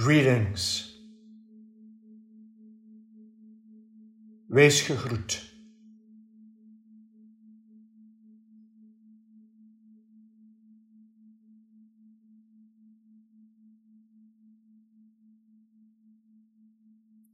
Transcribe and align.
Greetings. 0.00 0.94
Wees 4.48 4.80
gegroet. 4.86 5.44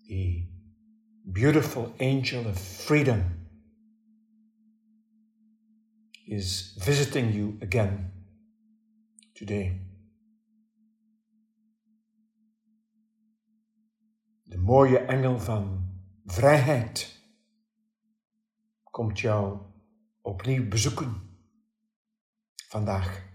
The 0.08 0.42
beautiful 1.32 1.94
angel 2.00 2.48
of 2.48 2.58
freedom 2.58 3.46
is 6.26 6.76
visiting 6.84 7.32
you 7.32 7.58
again 7.62 8.10
today. 9.36 9.78
Mooie 14.66 14.98
engel 14.98 15.38
van 15.38 15.88
vrijheid 16.24 17.22
komt 18.90 19.20
jou 19.20 19.58
opnieuw 20.22 20.68
bezoeken 20.68 21.14
vandaag. 22.68 23.25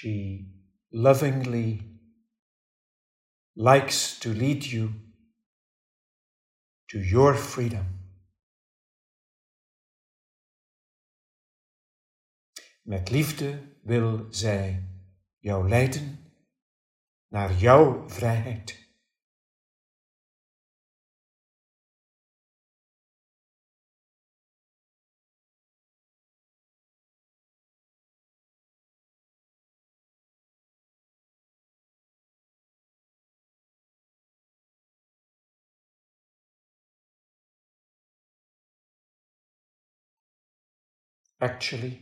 She 0.00 0.46
lovingly 0.92 1.82
likes 3.56 4.16
to 4.20 4.28
lead 4.28 4.64
you 4.64 4.92
to 6.90 7.00
your 7.00 7.34
freedom. 7.34 7.86
Met 12.82 13.10
liefde 13.10 13.76
wil 13.82 14.26
zij 14.30 14.88
jou 15.38 15.68
leiden 15.68 16.18
naar 17.28 17.52
jouw 17.54 18.08
vrijheid. 18.08 18.77
Actually, 41.40 42.00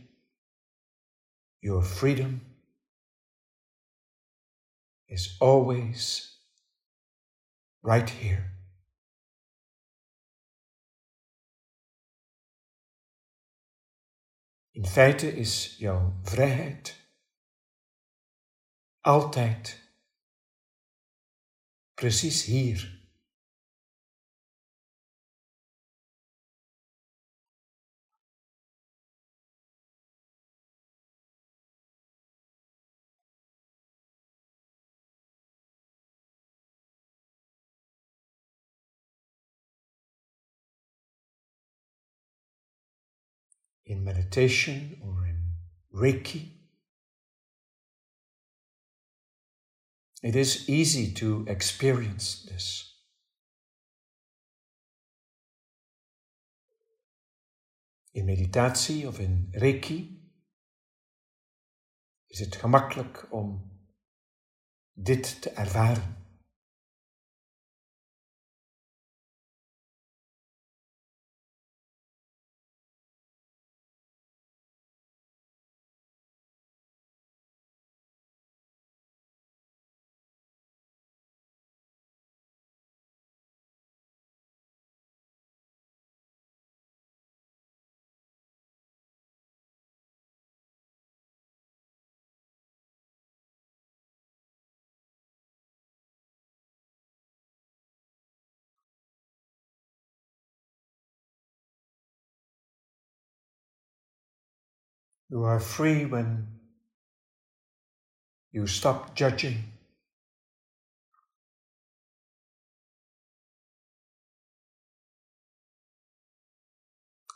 your 1.61 1.83
freedom 1.83 2.41
is 5.07 5.37
always 5.39 6.37
right 7.83 8.09
here. 8.09 8.51
In 14.71 14.85
feite 14.85 15.35
is 15.35 15.75
jouw 15.77 16.19
vrijheid 16.21 17.07
altijd 19.01 19.81
precies 21.93 22.43
hier. 22.43 22.96
In 43.87 44.03
meditation 44.03 44.97
or 45.01 45.25
in 45.25 45.53
Reiki. 45.93 46.51
It 50.21 50.35
is 50.35 50.69
easy 50.69 51.13
to 51.13 51.45
experience 51.47 52.45
this. 52.45 52.83
In 58.11 58.25
meditatie 58.25 59.07
of 59.07 59.19
in 59.19 59.47
Reiki 59.51 60.31
is 62.27 62.39
het 62.39 62.55
gemakkelijk 62.55 63.27
om 63.31 63.71
dit 64.93 65.41
te 65.41 65.49
ervaren. 65.49 66.26
You 105.29 105.43
are 105.43 105.59
free 105.59 106.05
when 106.05 106.61
you 108.49 108.67
stop 108.67 109.13
judging. 109.13 109.75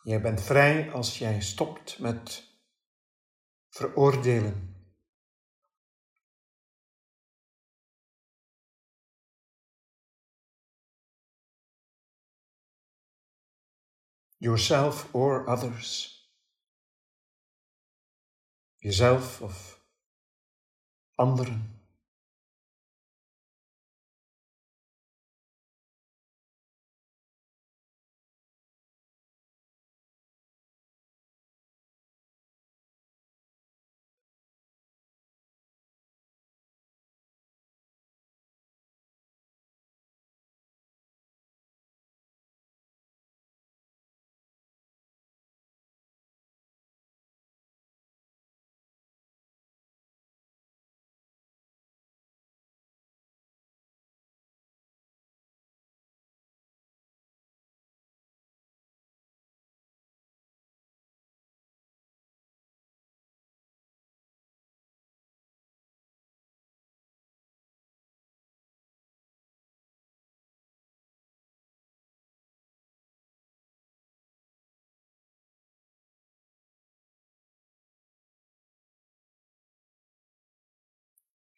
Jij 0.03 0.21
bent 0.21 0.41
vrij 0.41 0.91
als 0.91 1.17
jij 1.17 1.41
stopt 1.41 1.99
met 1.99 2.49
veroordelen. 3.69 4.75
Yourself 14.37 15.13
or 15.13 15.45
others. 15.45 16.20
Jezelf 18.81 19.41
of 19.41 19.81
anderen. 21.15 21.70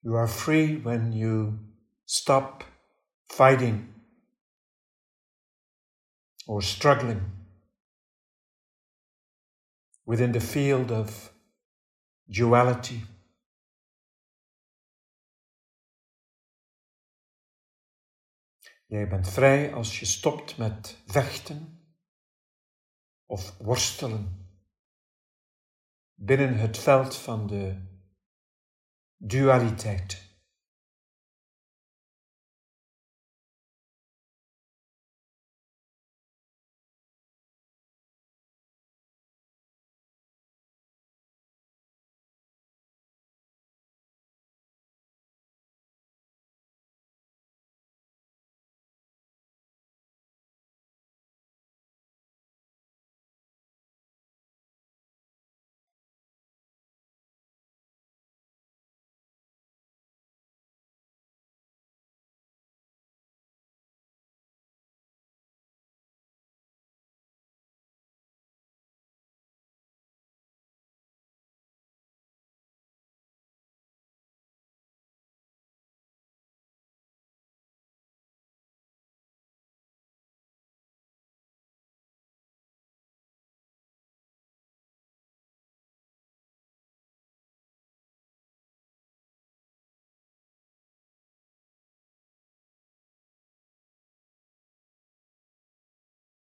You 0.06 0.16
are 0.16 0.28
free 0.28 0.82
when 0.82 1.14
you 1.14 1.60
stop 2.06 2.66
fighting 3.26 3.94
or 6.46 6.62
struggling 6.62 7.22
within 10.06 10.34
the 10.34 10.42
field 10.42 10.92
of 10.92 11.34
duality. 12.28 13.00
Jij 18.86 19.08
bent 19.08 19.30
vrij 19.30 19.74
als 19.74 20.00
je 20.00 20.06
stopt 20.06 20.58
met 20.58 20.98
vechten 21.06 21.80
of 23.26 23.58
worstelen 23.58 24.48
binnen 26.14 26.58
het 26.58 26.78
veld 26.78 27.16
van 27.16 27.48
de 27.48 27.92
Dualität. 29.30 30.33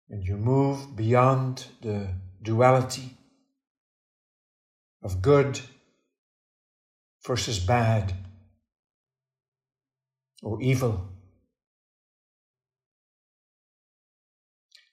And 0.10 0.24
you 0.24 0.38
move 0.38 0.96
beyond 0.96 1.66
the 1.81 2.13
duality 2.42 3.18
of 5.02 5.22
good 5.22 5.60
versus 7.25 7.60
bad 7.60 8.13
or 10.42 10.62
evil. 10.62 11.13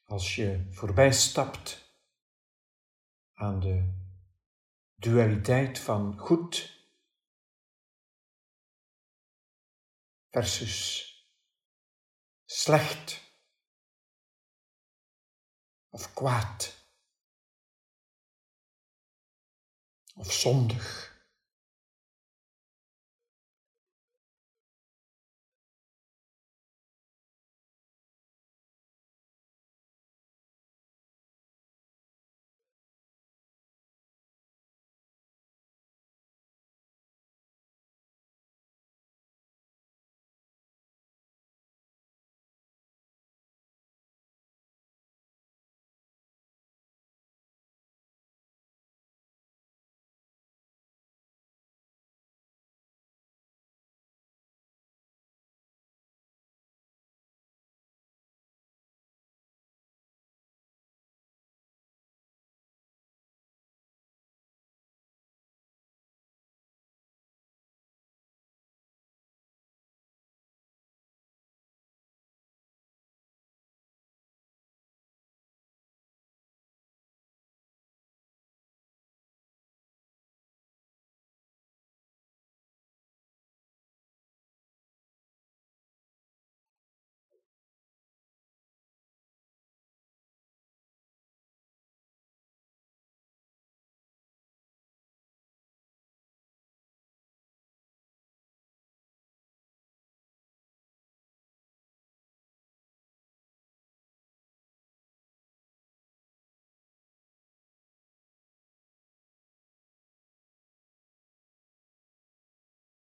Als 0.05 0.35
je 0.35 0.67
voorbij 0.70 1.12
stapt 1.12 1.91
aan 3.35 3.61
de 3.61 3.93
dualiteit 4.94 5.79
van 5.79 6.19
goed 6.19 6.81
versus 10.31 11.09
slecht 12.44 13.22
of 15.93 16.15
kwaad 16.15 16.75
of 20.15 20.33
zondig. 20.33 21.12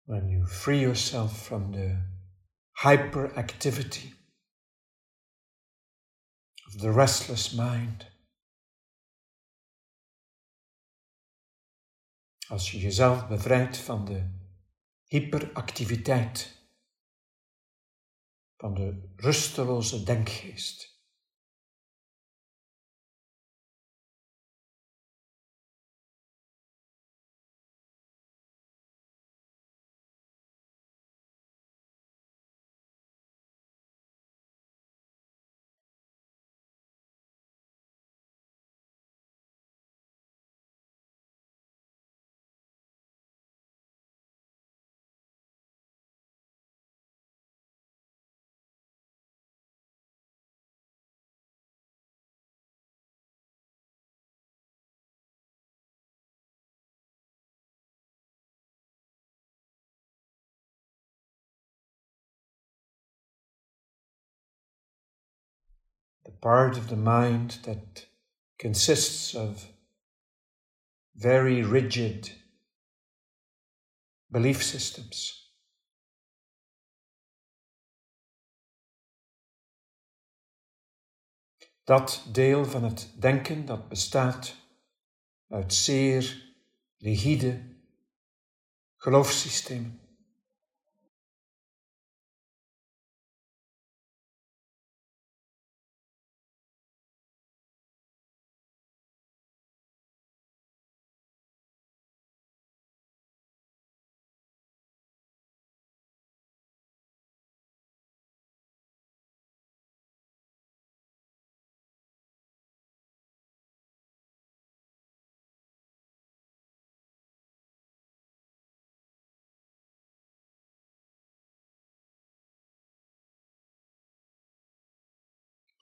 When 0.06 0.28
you 0.28 0.46
free 0.46 0.80
yourself 0.80 1.46
from 1.46 1.72
the 1.72 1.98
hyperactivity 2.82 4.12
of 6.66 6.80
the 6.80 6.92
restless 6.92 7.52
mind. 7.52 8.06
Als 12.48 12.70
je 12.70 12.78
jezelf 12.78 13.28
bevrijdt 13.28 13.76
van 13.76 14.04
de 14.04 14.30
hyperactiviteit, 15.04 16.56
van 18.56 18.74
de 18.74 19.12
rusteloze 19.16 20.02
denkgeest. 20.02 20.95
part 66.40 66.76
of 66.76 66.88
the 66.88 66.96
mind 66.96 67.58
that 67.62 68.08
consists 68.56 69.34
of 69.34 69.68
very 71.14 71.62
rigid 71.62 72.44
belief 74.26 74.62
systems. 74.62 75.44
Dat 81.84 82.26
deel 82.32 82.64
van 82.64 82.84
het 82.84 83.12
denken 83.18 83.66
dat 83.66 83.88
bestaat 83.88 84.56
uit 85.48 85.74
zeer 85.74 86.54
rigide 86.98 87.76
geloofssystemen. 88.96 90.05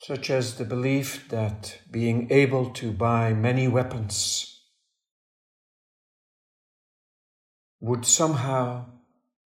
Such 0.06 0.28
as 0.28 0.56
the 0.56 0.64
belief 0.66 1.26
that 1.30 1.80
being 1.90 2.30
able 2.30 2.70
to 2.70 2.92
buy 2.92 3.32
many 3.32 3.66
weapons 3.66 4.60
would 7.80 8.04
somehow 8.04 8.84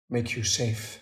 make 0.10 0.34
you 0.34 0.46
safe. 0.46 1.02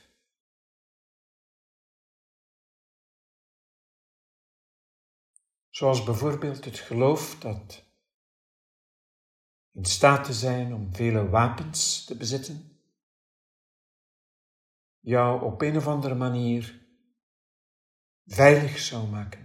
Zoals 5.69 6.03
bijvoorbeeld 6.03 6.65
het 6.65 6.79
geloof 6.79 7.39
dat 7.39 7.83
in 9.71 9.85
staat 9.85 10.23
te 10.23 10.33
zijn 10.33 10.73
om 10.73 10.95
vele 10.95 11.29
wapens 11.29 12.05
te 12.05 12.17
bezitten, 12.17 12.79
jou 14.99 15.43
op 15.43 15.61
een 15.61 15.77
of 15.77 15.87
andere 15.87 16.15
manier 16.15 16.81
veilig 18.25 18.79
zou 18.79 19.07
maken. 19.07 19.42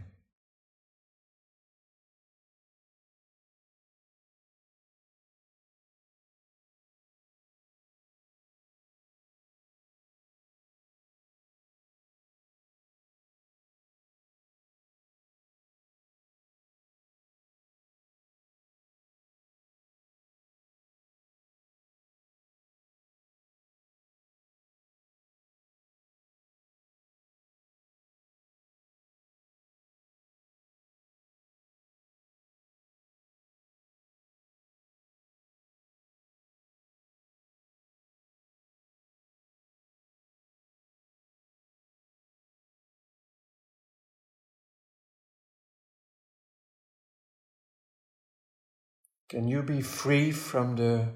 Can 49.28 49.46
you 49.46 49.62
be 49.62 49.82
free 49.82 50.32
from 50.32 50.76
the 50.76 51.12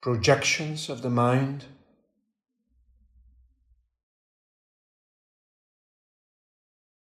projections 0.00 0.90
of 0.90 1.00
the 1.00 1.08
mind? 1.08 1.66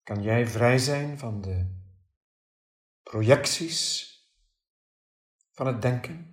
Kan 0.02 0.22
jij 0.22 0.46
vrij 0.46 0.78
zijn 0.78 1.18
van 1.18 1.40
de 1.40 1.66
projecties 3.02 4.10
van 5.50 5.66
het 5.66 5.82
denken? 5.82 6.31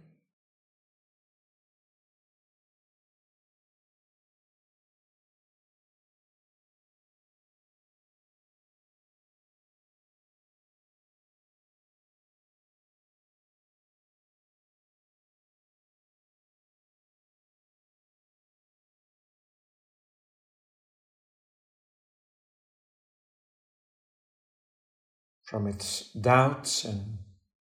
From 25.49 25.65
its 25.65 26.11
doubts 26.13 26.85
and 26.85 27.17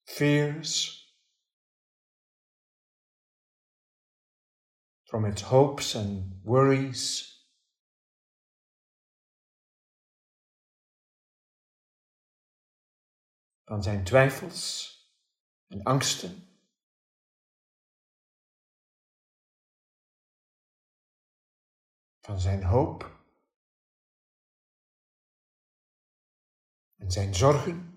fears, 0.06 1.10
from 5.06 5.24
its 5.24 5.42
hopes 5.42 5.96
and 5.96 6.34
worries. 6.44 7.32
Van 13.64 13.82
zijn 13.82 14.04
twijfels 14.04 14.92
en 15.66 15.82
angsten. 15.82 16.48
Van 22.20 22.40
zijn 22.40 22.64
hoop 22.64 23.13
zijn 27.06 27.34
zorgen. 27.34 27.93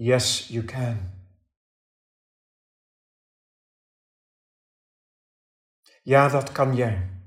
Yes, 0.00 0.48
you 0.48 0.64
can. 0.64 1.12
Ja, 6.02 6.28
dat 6.28 6.52
kan 6.52 6.74
jij. 6.76 7.19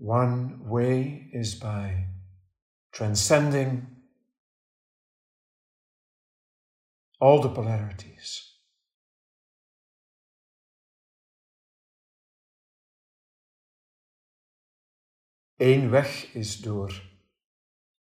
One 0.00 0.66
way 0.66 1.28
is 1.30 1.54
by 1.56 2.06
transcending 2.90 3.86
all 7.18 7.42
the 7.42 7.50
polarities. 7.50 8.58
Eén 15.56 15.90
weg 15.90 16.34
is 16.34 16.60
door 16.60 17.02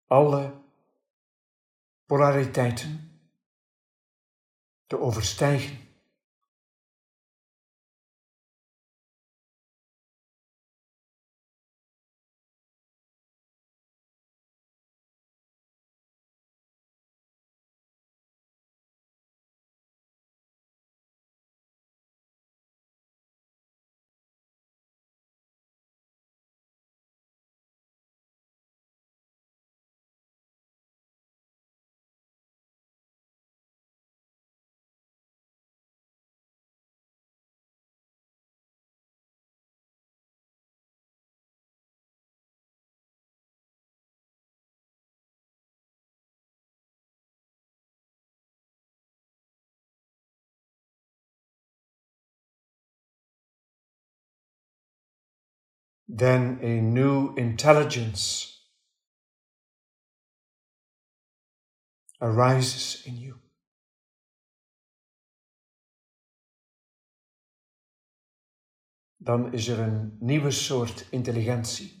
alle 0.07 0.61
polariteiten 2.05 3.21
te 4.87 4.99
overstijgen. 4.99 5.88
Then 56.09 56.59
a 56.61 56.81
new 56.81 57.35
intelligence 57.35 58.47
arises 62.19 63.05
in 63.05 63.17
you. 63.17 63.35
Dan 69.17 69.53
is 69.53 69.67
er 69.67 69.79
een 69.79 70.17
nieuwe 70.19 70.51
soort 70.51 71.07
intelligentie 71.11 71.97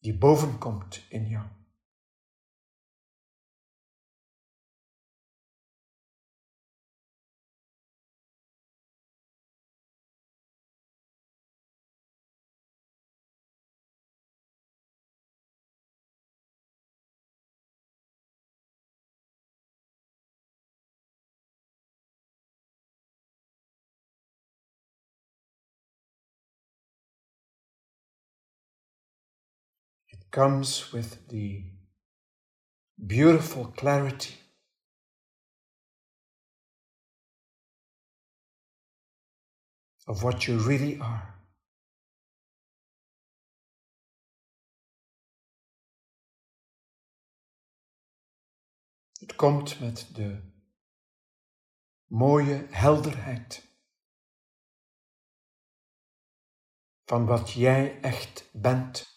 die 0.00 0.18
bovenkomt 0.18 1.06
in 1.08 1.26
jou. 1.26 1.61
Comes 30.32 30.90
with 30.92 31.28
the 31.28 31.62
beautiful 33.06 33.66
clarity 33.76 34.34
of 40.06 40.22
what 40.22 40.46
you 40.46 40.56
really 40.56 40.98
are. 40.98 41.34
Het 49.20 49.34
komt 49.36 49.80
met 49.80 50.08
de 50.14 50.40
mooie 52.06 52.66
helderheid 52.70 53.68
van 57.04 57.26
wat 57.26 57.52
jij 57.52 58.00
echt 58.00 58.48
bent. 58.52 59.11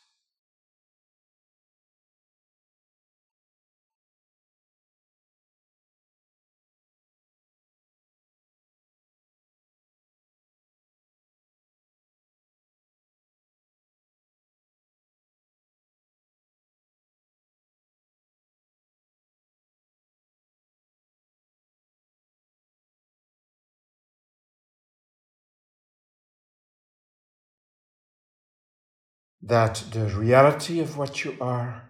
That 29.46 29.84
the 29.92 30.10
reality 30.10 30.80
of 30.80 30.98
what 30.98 31.24
you 31.24 31.36
are 31.40 31.84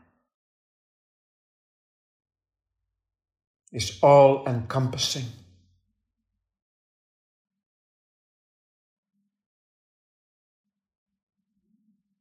is 3.71 4.01
all 4.01 4.45
encompassing. 4.45 5.25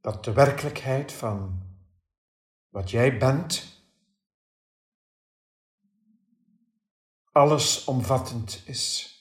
Dat 0.00 0.24
de 0.24 0.32
werkelijkheid 0.32 1.12
van 1.12 1.62
wat 2.68 2.90
jij 2.90 3.18
bent, 3.18 3.82
allesomvattend 7.32 8.62
is. 8.66 9.13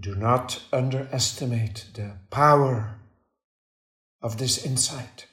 Do 0.00 0.14
not 0.14 0.62
underestimate 0.72 1.86
the 1.94 2.18
power 2.30 3.00
of 4.20 4.36
this 4.36 4.64
insight. 4.64 5.28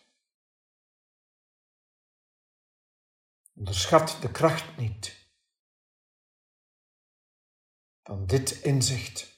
Onderschat 3.55 4.17
de 4.21 4.31
kracht 4.31 4.77
niet 4.77 5.29
van 8.03 8.25
dit 8.25 8.51
inzicht. 8.51 9.34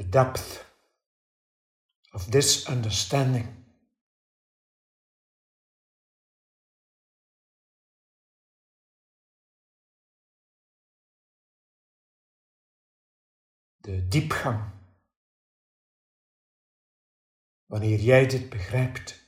The 0.00 0.06
depth 0.06 0.64
of 2.14 2.30
this 2.30 2.66
understanding. 2.70 3.48
De 13.80 14.08
diepgang. 14.08 14.72
Wanneer 17.66 17.98
jij 17.98 18.26
dit 18.26 18.50
begrijpt. 18.50 19.19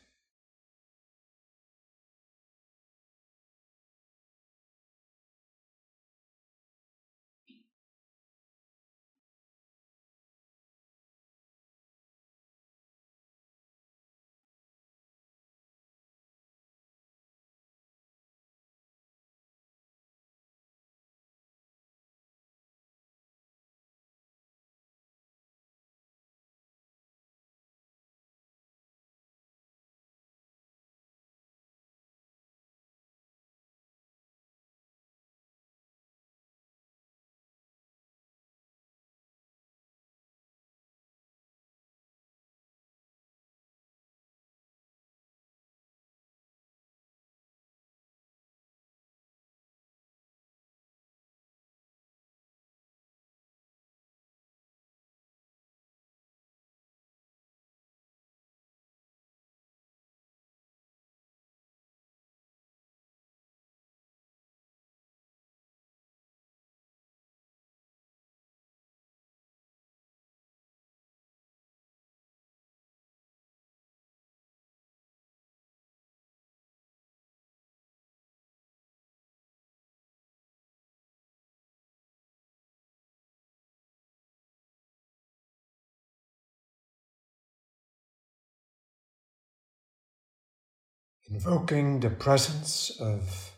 Invoking 91.33 92.01
the 92.01 92.11
presence 92.11 92.91
of 93.01 93.53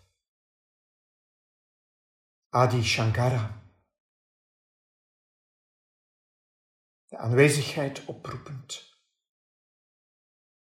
Adi 2.52 2.82
Shankara. 2.82 3.50
De 7.08 7.18
aanwezigheid 7.18 8.02
oproepend 8.06 8.96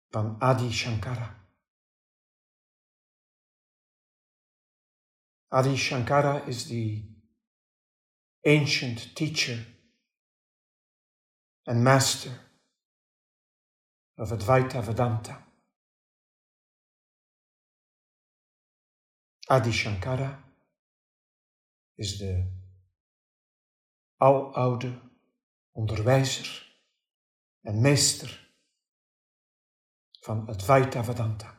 van 0.09 0.39
Adi 0.39 0.71
Shankara. 0.71 1.35
Adi 5.47 5.77
Shankara 5.77 6.47
is 6.47 6.67
the 6.67 7.03
ancient 8.45 9.15
teacher 9.15 9.65
and 11.65 11.83
master 11.83 12.31
of 14.15 14.31
Advaita 14.31 14.83
Vedanta. 14.83 15.48
Adi 19.51 19.71
Shankara 19.71 20.43
is 21.95 22.17
de 22.17 22.51
aloude 24.17 25.01
onderwijzer 25.71 26.77
en 27.61 27.81
meester 27.81 28.53
van 30.19 30.47
Advaita 30.47 31.03
Vedanta. 31.03 31.58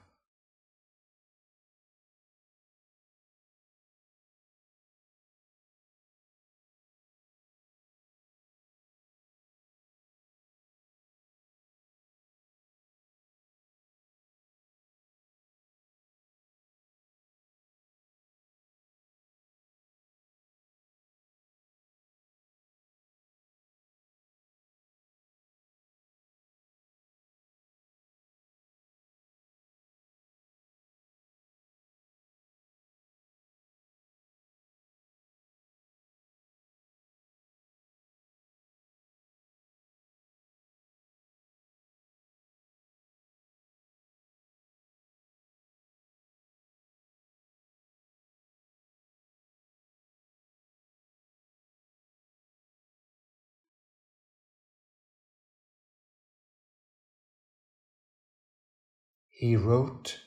He 59.40 59.56
wrote, 59.56 60.20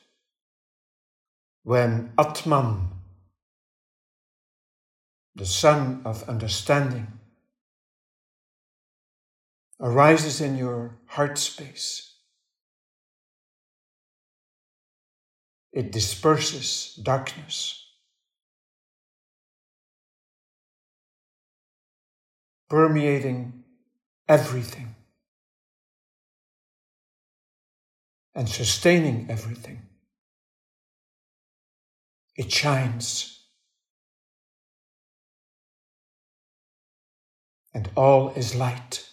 When 1.62 2.12
Atman, 2.18 2.88
the 5.36 5.46
sun 5.46 6.02
of 6.04 6.28
understanding, 6.28 7.06
arises 9.80 10.40
in 10.40 10.56
your 10.56 10.98
heart 11.06 11.38
space, 11.38 12.16
it 15.72 15.92
disperses 15.92 16.98
darkness. 17.00 17.86
Permeating 22.68 23.62
everything. 24.28 24.96
And 28.34 28.48
sustaining 28.48 29.30
everything. 29.30 29.82
It 32.36 32.50
shines. 32.50 33.30
And 37.72 37.88
all 37.94 38.32
is 38.34 38.54
light. 38.54 39.12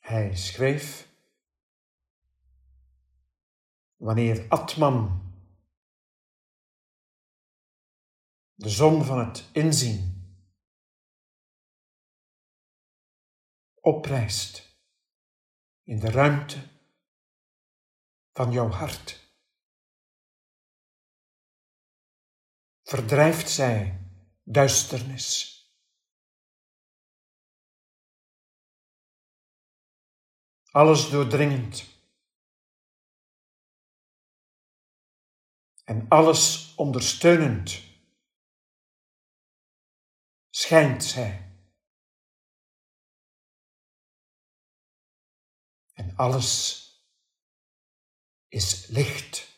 Hij 0.00 0.36
schreef, 0.36 1.08
wanneer 3.96 4.46
Atman 4.48 5.33
de 8.64 8.70
zon 8.70 9.04
van 9.04 9.18
het 9.18 9.48
inzien, 9.52 10.02
oprijst 13.80 14.78
in 15.82 15.98
de 15.98 16.10
ruimte 16.10 16.68
van 18.32 18.52
jouw 18.52 18.68
hart. 18.68 19.32
Verdrijft 22.82 23.50
zij 23.50 24.00
duisternis. 24.42 25.52
Alles 30.70 31.10
doordringend. 31.10 31.92
en 35.84 36.08
alles 36.08 36.74
ondersteunend 36.76 37.93
schijnt 40.64 41.04
zij. 41.04 41.52
En 45.92 46.16
alles 46.16 46.80
is 48.48 48.86
licht. 48.86 49.53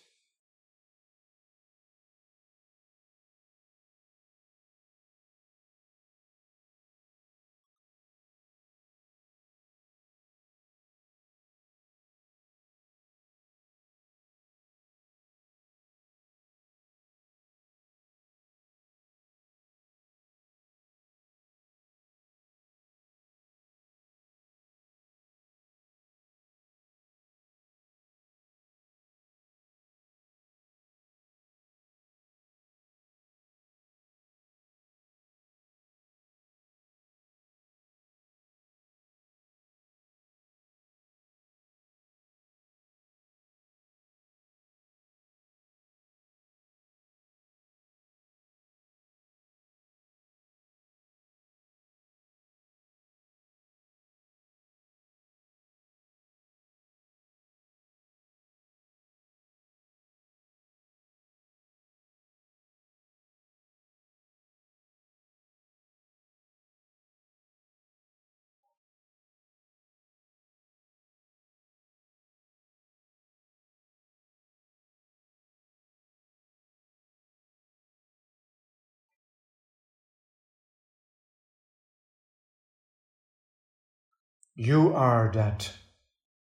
You 84.58 84.94
are 84.94 85.30
that 85.32 85.70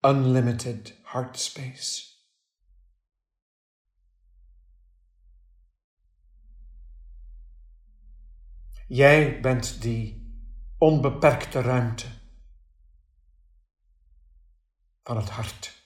unlimited 0.04 0.92
heart 1.02 1.37
space. 1.37 2.14
Jij 8.87 9.40
bent 9.40 9.82
die 9.82 10.32
onbeperkte 10.78 11.61
ruimte 11.61 12.06
van 15.02 15.16
het 15.16 15.28
hart. 15.28 15.78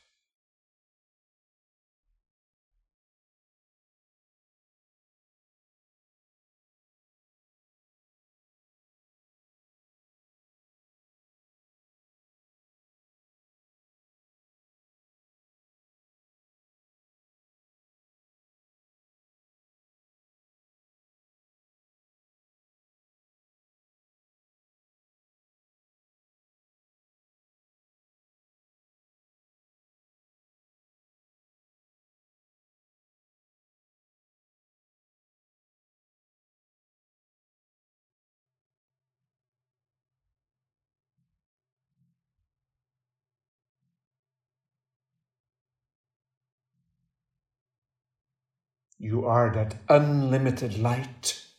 You 49.02 49.26
are 49.26 49.50
that 49.50 49.74
unlimited 49.88 50.76
light. 50.76 51.56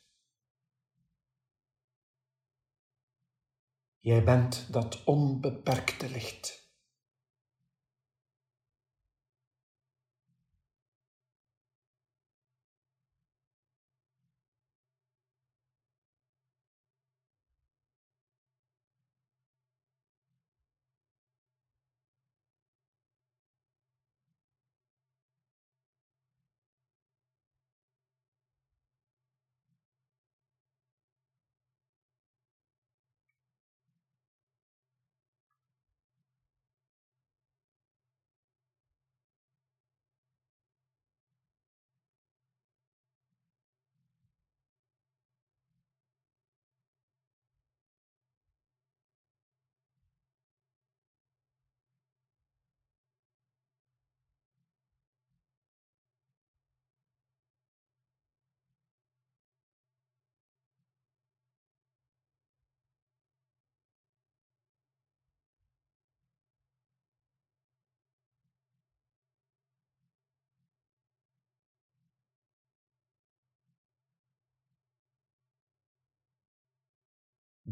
Jij 4.00 4.24
bent 4.24 4.68
dat 4.72 5.04
onbeperkte 5.04 6.10
licht. 6.10 6.63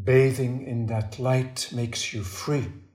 Bathing 0.04 0.66
in 0.68 0.86
that 0.88 1.20
light 1.20 1.72
makes 1.72 2.12
you 2.12 2.24
free. 2.24 2.90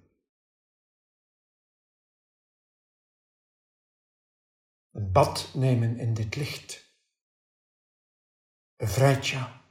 Een 4.91 5.13
bad 5.13 5.51
nemen 5.55 5.99
in 5.99 6.15
dit 6.15 6.37
licht 6.37 6.95
bevrijdt 8.77 9.27
jou. 9.27 9.66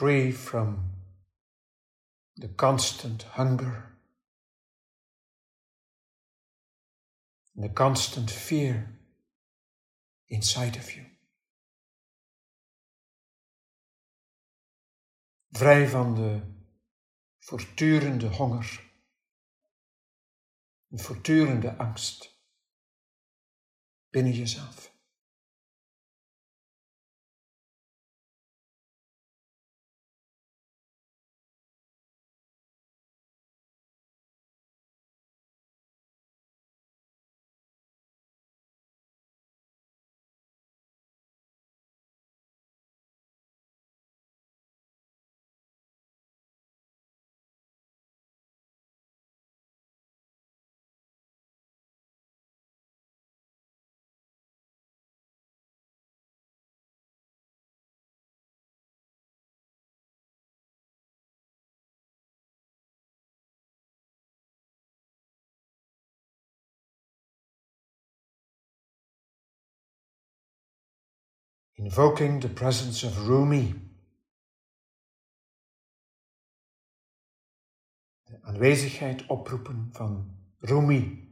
Free 0.00 0.32
from 0.32 0.92
the 2.34 2.48
constant 2.48 3.22
hunger, 3.36 3.98
the 7.54 7.68
constant 7.68 8.30
fear 8.30 8.88
inside 10.28 10.74
of 10.78 10.96
you. 10.96 11.04
Vrij 15.50 15.88
van 15.88 16.14
de 16.14 16.40
voortdurende 17.38 18.26
honger, 18.26 18.92
een 20.88 20.98
voortdurende 20.98 21.76
angst 21.76 22.40
binnen 24.10 24.32
jezelf. 24.32 24.99
Invoking 71.80 72.40
the 72.40 72.48
presence 72.48 73.06
of 73.06 73.26
Rumi. 73.26 73.74
De 78.24 78.42
aanwezigheid 78.42 79.26
oproepen 79.26 79.88
van 79.92 80.36
Rumi. 80.58 81.29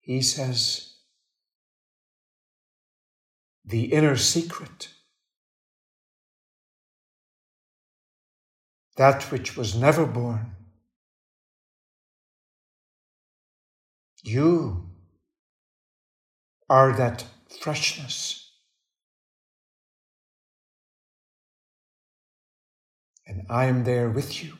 He 0.00 0.22
says, 0.22 0.94
the 3.64 3.92
inner 3.92 4.16
secret, 4.16 4.88
that 8.96 9.30
which 9.30 9.56
was 9.56 9.76
never 9.76 10.04
born. 10.04 10.56
You 14.22 14.90
are 16.68 16.92
that 16.96 17.24
freshness. 17.60 18.50
And 23.26 23.46
I 23.48 23.66
am 23.66 23.84
there 23.84 24.10
with 24.10 24.42
you. 24.42 24.59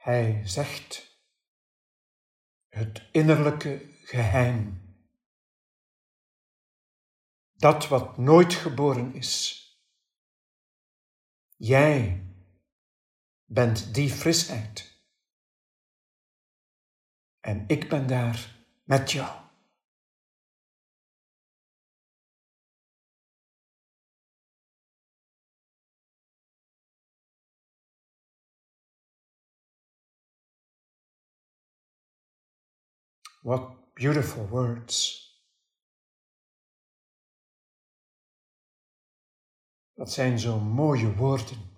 Hij 0.00 0.46
zegt 0.46 1.18
het 2.68 3.08
innerlijke 3.12 3.96
geheim. 4.02 4.80
Dat 7.52 7.88
wat 7.88 8.18
nooit 8.18 8.54
geboren 8.54 9.14
is. 9.14 9.64
Jij 11.56 12.26
bent 13.44 13.94
die 13.94 14.10
frisheid. 14.10 15.02
En 17.40 17.64
ik 17.66 17.88
ben 17.88 18.06
daar 18.06 18.56
met 18.84 19.10
jou. 19.10 19.39
What 33.42 33.94
beautiful 33.94 34.48
words. 34.48 35.28
Dat 39.94 40.12
zijn 40.12 40.38
zo 40.38 40.58
mooie 40.58 41.14
woorden. 41.14 41.69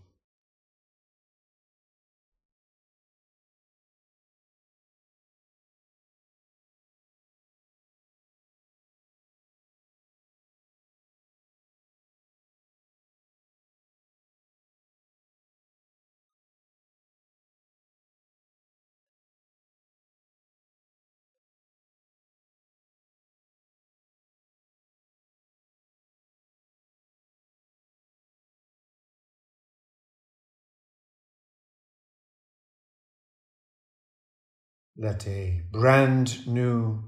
Let 34.96 35.26
a 35.26 35.62
brand 35.70 36.46
new 36.46 37.02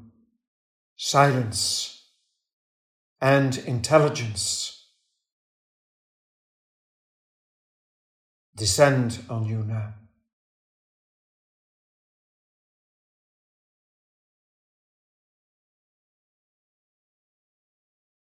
silence 0.97 2.13
and 3.21 3.59
intelligence 3.59 4.89
descend 8.57 9.19
on 9.29 9.45
you 9.45 9.65
now. 9.65 9.95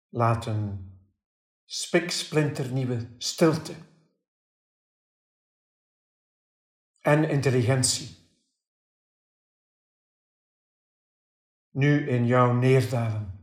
Laat 0.10 0.46
een 0.46 1.00
spiksplinternieuwe 1.66 3.16
stilte 3.18 3.76
en 7.02 7.30
intelligentie 7.30 8.19
nu 11.72 12.10
in 12.10 12.26
jou 12.26 12.58
neerdalen. 12.58 13.39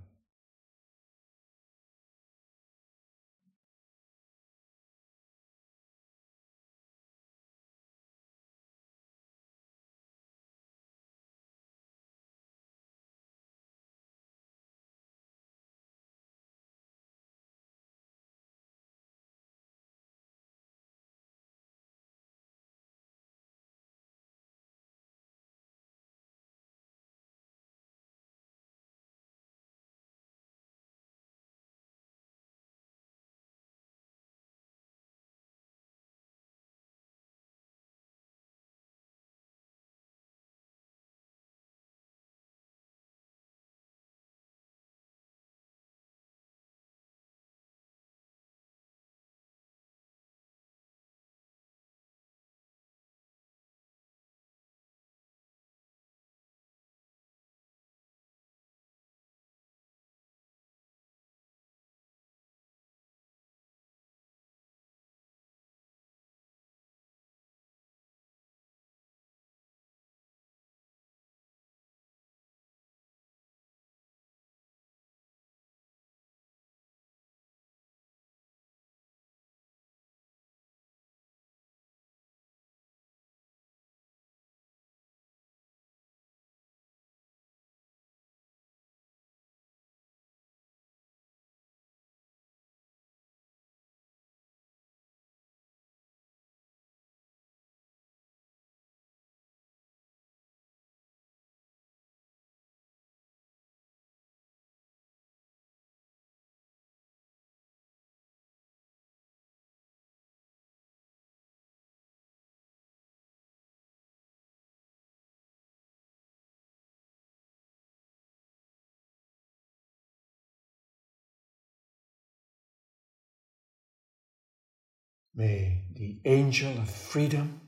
May 125.38 125.82
the 125.92 126.18
angel 126.24 126.78
of 126.78 126.90
freedom 126.90 127.60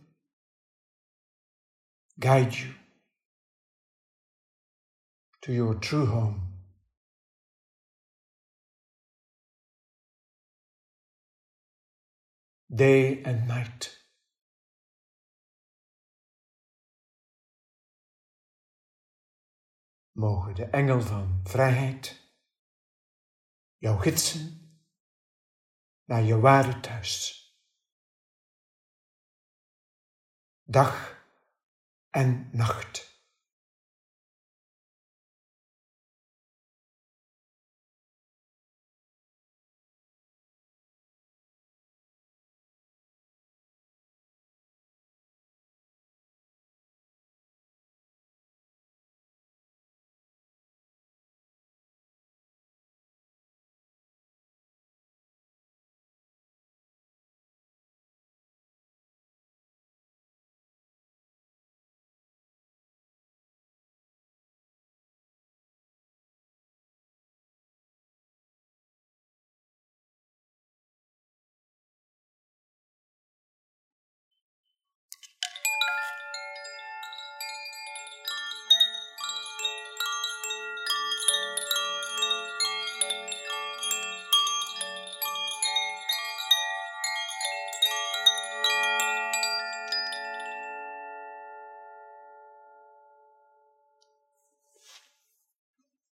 guide 2.19 2.55
you 2.55 2.73
to 5.43 5.53
your 5.53 5.75
true 5.75 6.07
home. 6.07 6.41
Day 12.75 13.23
and 13.23 13.47
night. 13.47 13.97
Mogen 20.13 20.55
de 20.55 20.65
engel 20.65 21.01
van 21.01 21.41
vrijheid 21.45 22.21
jou 23.79 24.01
gidsen 24.01 24.71
naar 26.05 26.23
je 26.23 26.39
ware 26.39 26.81
thuis. 26.81 27.38
Dag 30.71 31.17
en 32.11 32.49
nacht. 32.53 33.08